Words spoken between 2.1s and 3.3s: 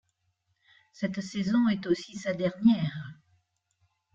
sa dernière.